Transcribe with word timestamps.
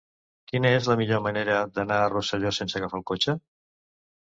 Quina 0.51 0.71
és 0.77 0.87
la 0.91 0.95
millor 1.01 1.21
manera 1.25 1.59
d'anar 1.77 2.01
a 2.07 2.09
Rosselló 2.15 2.55
sense 2.61 2.81
agafar 2.83 3.01
el 3.03 3.07
cotxe? 3.13 3.39